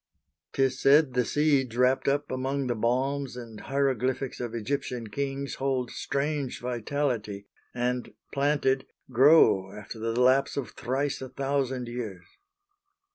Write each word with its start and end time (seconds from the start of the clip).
'Tis 0.53 0.79
said 0.79 1.13
the 1.13 1.23
seeds 1.23 1.77
wrapt 1.77 2.07
up 2.07 2.31
among 2.31 2.65
the 2.65 2.73
balms 2.73 3.37
And 3.37 3.59
hieroglyphics 3.61 4.39
of 4.39 4.55
Egyptian 4.55 5.11
kings 5.11 5.53
Hold 5.61 5.91
strange 5.91 6.59
vitality, 6.59 7.45
and, 7.71 8.11
planted, 8.33 8.87
grow 9.11 9.71
After 9.71 9.99
the 9.99 10.19
lapse 10.19 10.57
of 10.57 10.71
thrice 10.71 11.21
a 11.21 11.29
thousand 11.29 11.87
years. 11.87 12.25